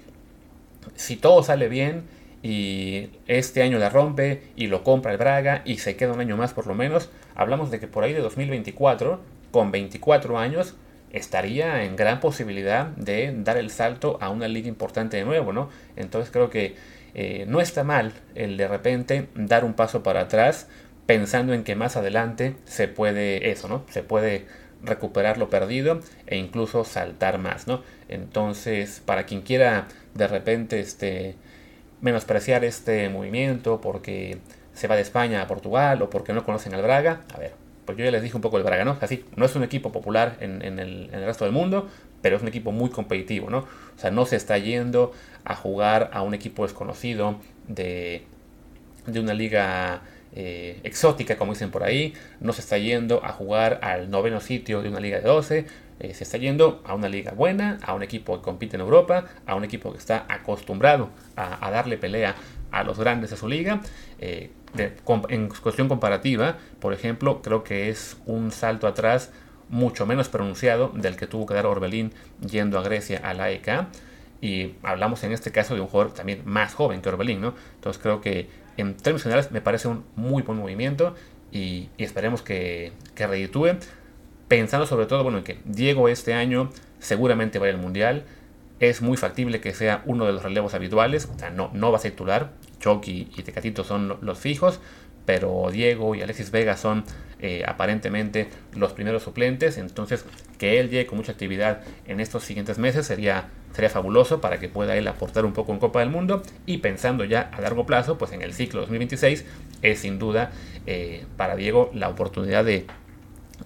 si 0.95 1.15
todo 1.15 1.41
sale 1.41 1.69
bien 1.69 2.03
y 2.43 3.11
este 3.27 3.63
año 3.63 3.79
la 3.79 3.89
rompe 3.89 4.43
y 4.57 4.67
lo 4.67 4.83
compra 4.83 5.13
el 5.13 5.17
Braga 5.17 5.61
y 5.63 5.77
se 5.77 5.95
queda 5.95 6.11
un 6.11 6.19
año 6.19 6.35
más 6.35 6.51
por 6.51 6.67
lo 6.67 6.75
menos, 6.75 7.11
hablamos 7.33 7.71
de 7.71 7.79
que 7.79 7.87
por 7.87 8.03
ahí 8.03 8.11
de 8.11 8.19
2024, 8.19 9.21
con 9.51 9.71
24 9.71 10.37
años, 10.37 10.75
estaría 11.13 11.85
en 11.85 11.95
gran 11.95 12.19
posibilidad 12.19 12.87
de 12.87 13.33
dar 13.37 13.55
el 13.55 13.69
salto 13.69 14.17
a 14.19 14.31
una 14.31 14.49
liga 14.49 14.67
importante 14.67 15.15
de 15.15 15.23
nuevo, 15.23 15.53
¿no? 15.53 15.69
Entonces 15.95 16.29
creo 16.29 16.49
que 16.49 16.75
eh, 17.13 17.45
no 17.47 17.61
está 17.61 17.85
mal 17.85 18.11
el 18.35 18.57
de 18.57 18.67
repente 18.67 19.29
dar 19.33 19.63
un 19.63 19.75
paso 19.75 20.03
para 20.03 20.19
atrás 20.19 20.67
pensando 21.05 21.53
en 21.53 21.63
que 21.63 21.75
más 21.75 21.97
adelante 21.97 22.55
se 22.65 22.87
puede 22.87 23.51
eso, 23.51 23.67
¿no? 23.67 23.83
Se 23.89 24.03
puede 24.03 24.45
recuperar 24.83 25.37
lo 25.37 25.49
perdido 25.49 25.99
e 26.27 26.37
incluso 26.37 26.83
saltar 26.83 27.37
más, 27.37 27.67
¿no? 27.67 27.83
Entonces, 28.09 29.01
para 29.05 29.25
quien 29.25 29.41
quiera 29.41 29.87
de 30.13 30.27
repente 30.27 30.79
este 30.79 31.35
menospreciar 32.01 32.65
este 32.65 33.09
movimiento 33.09 33.79
porque 33.79 34.39
se 34.73 34.87
va 34.87 34.95
de 34.95 35.01
España 35.01 35.41
a 35.41 35.47
Portugal 35.47 36.01
o 36.01 36.09
porque 36.09 36.33
no 36.33 36.43
conocen 36.43 36.73
al 36.73 36.81
Braga, 36.81 37.21
a 37.33 37.37
ver, 37.37 37.53
pues 37.85 37.97
yo 37.97 38.05
ya 38.05 38.11
les 38.11 38.23
dije 38.23 38.35
un 38.35 38.41
poco 38.41 38.57
el 38.57 38.63
Braga, 38.63 38.85
¿no? 38.85 38.97
Así, 39.01 39.25
no 39.35 39.45
es 39.45 39.55
un 39.55 39.63
equipo 39.63 39.91
popular 39.91 40.37
en, 40.39 40.61
el, 40.61 40.79
en 40.79 41.13
el 41.13 41.25
resto 41.25 41.45
del 41.45 41.53
mundo, 41.53 41.89
pero 42.21 42.35
es 42.35 42.41
un 42.41 42.47
equipo 42.47 42.71
muy 42.71 42.89
competitivo, 42.89 43.49
¿no? 43.49 43.59
O 43.59 43.99
sea, 43.99 44.11
no 44.11 44.25
se 44.25 44.35
está 44.35 44.57
yendo 44.57 45.11
a 45.43 45.55
jugar 45.55 46.09
a 46.13 46.21
un 46.21 46.33
equipo 46.33 46.63
desconocido 46.63 47.39
de, 47.67 48.23
de 49.05 49.19
una 49.19 49.33
liga 49.33 50.01
eh, 50.33 50.79
exótica, 50.83 51.37
como 51.37 51.53
dicen 51.53 51.71
por 51.71 51.83
ahí, 51.83 52.13
no 52.39 52.53
se 52.53 52.61
está 52.61 52.77
yendo 52.77 53.23
a 53.23 53.29
jugar 53.33 53.79
al 53.81 54.09
noveno 54.09 54.39
sitio 54.39 54.81
de 54.81 54.89
una 54.89 54.99
liga 54.99 55.19
de 55.19 55.23
12, 55.23 55.65
eh, 55.99 56.13
se 56.13 56.23
está 56.23 56.37
yendo 56.37 56.81
a 56.85 56.95
una 56.95 57.09
liga 57.09 57.31
buena, 57.33 57.77
a 57.83 57.93
un 57.93 58.01
equipo 58.01 58.37
que 58.37 58.41
compite 58.41 58.75
en 58.75 58.81
Europa, 58.81 59.25
a 59.45 59.55
un 59.55 59.63
equipo 59.63 59.91
que 59.91 59.99
está 59.99 60.25
acostumbrado 60.29 61.09
a, 61.35 61.69
darle 61.69 61.97
pelea 61.97 62.35
a 62.71 62.83
los 62.83 62.97
grandes 62.97 63.29
de 63.29 63.37
su 63.37 63.47
liga. 63.47 63.81
Eh, 64.19 64.51
en 65.29 65.49
cuestión 65.49 65.89
comparativa, 65.89 66.57
por 66.79 66.93
ejemplo, 66.93 67.41
creo 67.41 67.63
que 67.63 67.89
es 67.89 68.17
un 68.25 68.51
salto 68.51 68.87
atrás 68.87 69.31
mucho 69.69 70.05
menos 70.05 70.27
pronunciado 70.29 70.89
del 70.89 71.17
que 71.17 71.27
tuvo 71.27 71.45
que 71.45 71.53
dar 71.53 71.65
Orbelín 71.65 72.13
yendo 72.39 72.79
a 72.79 72.83
Grecia 72.83 73.21
a 73.23 73.33
la 73.33 73.45
AEK. 73.45 73.87
Y 74.41 74.75
hablamos 74.81 75.23
en 75.23 75.33
este 75.33 75.51
caso 75.51 75.75
de 75.75 75.81
un 75.81 75.87
jugador 75.87 76.13
también 76.13 76.41
más 76.45 76.73
joven 76.73 77.01
que 77.01 77.09
Orbelín, 77.09 77.41
¿no? 77.41 77.53
Entonces 77.75 78.01
creo 78.01 78.21
que 78.21 78.49
en 78.77 78.95
términos 78.95 79.23
generales 79.23 79.51
me 79.51 79.61
parece 79.61 79.87
un 79.87 80.03
muy 80.15 80.43
buen 80.43 80.57
movimiento 80.57 81.15
y, 81.51 81.89
esperemos 81.97 82.41
que, 82.41 82.93
que 83.15 83.27
reditúe. 83.27 83.77
Pensando 84.47 84.85
sobre 84.85 85.05
todo 85.05 85.23
bueno, 85.23 85.39
en 85.39 85.43
que 85.43 85.59
Diego 85.65 86.09
este 86.09 86.33
año 86.33 86.69
seguramente 86.99 87.59
va 87.59 87.67
al 87.67 87.77
Mundial. 87.77 88.23
Es 88.79 89.01
muy 89.01 89.15
factible 89.15 89.61
que 89.61 89.73
sea 89.73 90.01
uno 90.05 90.25
de 90.25 90.33
los 90.33 90.43
relevos 90.43 90.73
habituales. 90.73 91.29
O 91.33 91.37
sea, 91.37 91.49
no, 91.51 91.69
no 91.73 91.91
va 91.91 91.99
a 91.99 92.01
titular. 92.01 92.51
Chucky 92.79 93.29
y 93.37 93.43
Tecatito 93.43 93.83
son 93.83 94.17
los 94.21 94.39
fijos. 94.39 94.79
Pero 95.25 95.69
Diego 95.71 96.15
y 96.15 96.21
Alexis 96.21 96.51
Vega 96.51 96.77
son 96.77 97.03
eh, 97.39 97.63
aparentemente 97.67 98.49
los 98.73 98.93
primeros 98.93 99.23
suplentes. 99.23 99.77
Entonces, 99.77 100.25
que 100.57 100.79
él 100.79 100.89
llegue 100.89 101.07
con 101.07 101.17
mucha 101.17 101.31
actividad 101.31 101.81
en 102.07 102.19
estos 102.19 102.43
siguientes 102.43 102.77
meses 102.77 103.05
sería 103.07 103.49
Sería 103.73 103.89
fabuloso 103.89 104.41
para 104.41 104.59
que 104.59 104.67
pueda 104.67 104.97
él 104.97 105.07
aportar 105.07 105.45
un 105.45 105.53
poco 105.53 105.71
en 105.71 105.79
Copa 105.79 105.99
del 106.01 106.09
Mundo 106.09 106.43
y 106.65 106.79
pensando 106.79 107.23
ya 107.23 107.49
a 107.53 107.61
largo 107.61 107.85
plazo, 107.85 108.17
pues 108.17 108.31
en 108.33 108.41
el 108.41 108.53
ciclo 108.53 108.81
2026 108.81 109.45
es 109.81 109.99
sin 109.99 110.19
duda 110.19 110.51
eh, 110.85 111.25
para 111.37 111.55
Diego 111.55 111.89
la 111.93 112.09
oportunidad 112.09 112.65
de, 112.65 112.85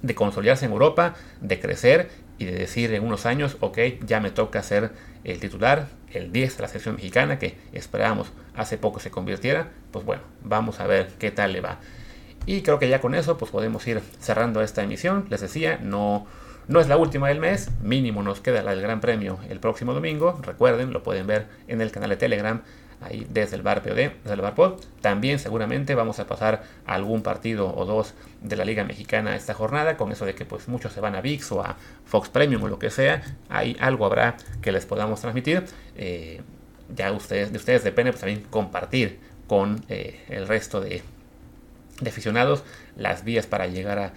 de 0.01 0.15
consolidarse 0.15 0.65
en 0.65 0.71
Europa, 0.71 1.15
de 1.41 1.59
crecer 1.59 2.09
y 2.37 2.45
de 2.45 2.51
decir 2.51 2.93
en 2.93 3.03
unos 3.03 3.25
años, 3.25 3.57
ok, 3.61 3.79
ya 4.05 4.19
me 4.19 4.29
toca 4.29 4.61
ser 4.61 4.91
el 5.23 5.39
titular, 5.39 5.87
el 6.17 6.31
10 6.31 6.57
de 6.57 6.61
la 6.61 6.67
selección 6.67 6.95
mexicana 6.95 7.39
que 7.39 7.57
esperábamos 7.73 8.31
hace 8.55 8.77
poco 8.77 8.99
se 8.99 9.11
convirtiera, 9.11 9.69
pues 9.91 10.05
bueno, 10.05 10.23
vamos 10.43 10.79
a 10.79 10.87
ver 10.87 11.09
qué 11.19 11.31
tal 11.31 11.53
le 11.53 11.61
va. 11.61 11.79
Y 12.45 12.61
creo 12.61 12.79
que 12.79 12.89
ya 12.89 13.01
con 13.01 13.15
eso 13.15 13.37
pues 13.37 13.51
podemos 13.51 13.85
ir 13.87 14.01
cerrando 14.19 14.61
esta 14.61 14.83
emisión. 14.83 15.25
Les 15.29 15.41
decía, 15.41 15.79
no 15.81 16.27
no 16.67 16.79
es 16.79 16.87
la 16.87 16.97
última 16.97 17.27
del 17.27 17.39
mes, 17.39 17.69
mínimo 17.83 18.23
nos 18.23 18.39
queda 18.39 18.63
la 18.63 18.71
del 18.71 18.81
Gran 18.81 18.99
Premio 18.99 19.37
el 19.49 19.59
próximo 19.59 19.93
domingo. 19.93 20.39
Recuerden, 20.41 20.93
lo 20.93 21.03
pueden 21.03 21.27
ver 21.27 21.47
en 21.67 21.79
el 21.79 21.91
canal 21.91 22.09
de 22.09 22.17
Telegram, 22.17 22.63
ahí 23.05 23.25
desde 23.29 23.55
el 23.55 23.61
bar 23.61 23.81
POD, 23.81 23.95
desde 23.95 24.33
el 24.33 24.41
bar 24.41 24.55
POD. 24.55 24.81
También 25.01 25.39
seguramente 25.39 25.95
vamos 25.95 26.19
a 26.19 26.27
pasar 26.27 26.63
algún 26.85 27.21
partido 27.21 27.73
o 27.75 27.85
dos 27.85 28.13
de 28.41 28.55
la 28.55 28.65
Liga 28.65 28.83
Mexicana 28.83 29.35
esta 29.35 29.53
jornada, 29.53 29.97
con 29.97 30.11
eso 30.11 30.25
de 30.25 30.35
que 30.35 30.45
pues 30.45 30.67
muchos 30.67 30.93
se 30.93 31.01
van 31.01 31.15
a 31.15 31.21
VIX 31.21 31.51
o 31.53 31.61
a 31.61 31.77
Fox 32.05 32.29
Premium 32.29 32.63
o 32.63 32.67
lo 32.67 32.79
que 32.79 32.89
sea. 32.89 33.21
Ahí 33.49 33.75
algo 33.79 34.05
habrá 34.05 34.37
que 34.61 34.71
les 34.71 34.85
podamos 34.85 35.21
transmitir. 35.21 35.65
Eh, 35.95 36.41
ya 36.95 37.11
ustedes, 37.11 37.51
de 37.51 37.57
ustedes 37.57 37.83
depende 37.83 38.11
pues, 38.11 38.21
también 38.21 38.43
compartir 38.49 39.19
con 39.47 39.83
eh, 39.89 40.23
el 40.29 40.47
resto 40.47 40.81
de, 40.81 41.01
de 41.99 42.09
aficionados 42.09 42.63
las 42.95 43.23
vías 43.23 43.45
para 43.45 43.67
llegar 43.67 43.99
a 43.99 44.13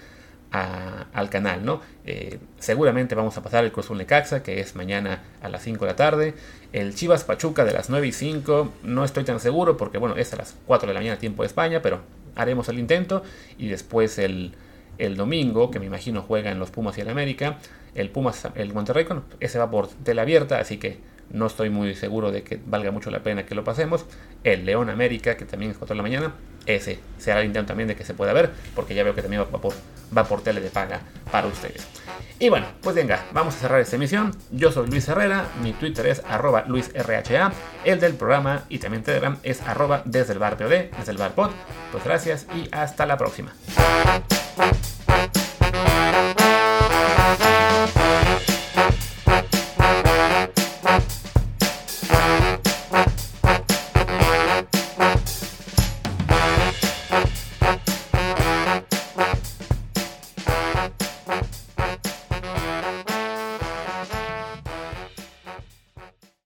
al 0.50 1.28
canal, 1.30 1.64
¿no? 1.64 1.80
Eh, 2.06 2.38
seguramente 2.58 3.14
vamos 3.14 3.36
a 3.36 3.42
pasar 3.42 3.64
el 3.64 3.72
Cruz 3.72 3.90
Necaxa, 3.90 4.42
que 4.42 4.60
es 4.60 4.74
mañana 4.76 5.22
a 5.42 5.48
las 5.48 5.62
5 5.62 5.84
de 5.84 5.90
la 5.90 5.96
tarde. 5.96 6.34
El 6.72 6.94
Chivas 6.94 7.24
Pachuca 7.24 7.64
de 7.64 7.72
las 7.72 7.90
9 7.90 8.06
y 8.06 8.12
5, 8.12 8.72
no 8.82 9.04
estoy 9.04 9.24
tan 9.24 9.40
seguro 9.40 9.76
porque, 9.76 9.98
bueno, 9.98 10.16
es 10.16 10.32
a 10.32 10.36
las 10.36 10.56
4 10.66 10.88
de 10.88 10.94
la 10.94 11.00
mañana 11.00 11.18
tiempo 11.18 11.42
de 11.42 11.48
España, 11.48 11.82
pero 11.82 12.00
haremos 12.34 12.68
el 12.68 12.78
intento. 12.78 13.22
Y 13.58 13.68
después 13.68 14.18
el, 14.18 14.54
domingo, 15.16 15.70
que 15.70 15.78
me 15.80 15.86
imagino 15.86 16.22
juega 16.22 16.50
en 16.50 16.58
los 16.58 16.70
Pumas 16.70 16.96
y 16.98 17.02
el 17.02 17.10
América, 17.10 17.58
el 17.94 18.10
Pumas, 18.10 18.48
el 18.54 18.72
Monterrey, 18.72 19.06
ese 19.40 19.58
va 19.58 19.70
por 19.70 19.88
tela 19.88 20.22
abierta, 20.22 20.58
así 20.58 20.78
que 20.78 20.98
no 21.30 21.46
estoy 21.46 21.68
muy 21.68 21.94
seguro 21.94 22.32
de 22.32 22.42
que 22.42 22.58
valga 22.64 22.90
mucho 22.90 23.10
la 23.10 23.22
pena 23.22 23.44
que 23.44 23.54
lo 23.54 23.64
pasemos. 23.64 24.06
El 24.44 24.64
León 24.64 24.88
América, 24.88 25.36
que 25.36 25.44
también 25.44 25.72
es 25.72 25.78
4 25.78 25.94
de 25.94 25.96
la 25.96 26.02
mañana, 26.02 26.34
ese 26.76 26.98
será 27.18 27.40
el 27.40 27.46
intento 27.46 27.68
también 27.68 27.88
de 27.88 27.96
que 27.96 28.04
se 28.04 28.14
pueda 28.14 28.32
ver, 28.32 28.50
porque 28.74 28.94
ya 28.94 29.02
veo 29.02 29.14
que 29.14 29.22
también 29.22 29.42
va 29.42 29.46
por, 29.46 29.74
va 30.16 30.24
por 30.24 30.42
tele 30.42 30.60
de 30.60 30.70
paga 30.70 31.00
para 31.30 31.46
ustedes. 31.46 31.86
Y 32.38 32.48
bueno, 32.48 32.66
pues 32.82 32.94
venga, 32.94 33.24
vamos 33.32 33.56
a 33.56 33.58
cerrar 33.58 33.80
esta 33.80 33.96
emisión. 33.96 34.36
Yo 34.50 34.70
soy 34.70 34.86
Luis 34.86 35.08
Herrera, 35.08 35.46
mi 35.62 35.72
Twitter 35.72 36.06
es 36.06 36.22
arroba 36.28 36.64
LuisRHA, 36.66 37.52
el 37.84 38.00
del 38.00 38.14
programa 38.14 38.64
y 38.68 38.78
también 38.78 39.02
Telegram 39.02 39.38
es 39.42 39.60
arroba 39.62 40.02
desde 40.04 40.34
el 40.34 40.38
bar 40.38 40.56
POD, 40.56 40.90
desde 40.96 41.12
el 41.12 41.18
bar 41.18 41.32
pod. 41.32 41.50
Pues 41.90 42.04
gracias 42.04 42.46
y 42.54 42.68
hasta 42.70 43.06
la 43.06 43.16
próxima. 43.16 43.52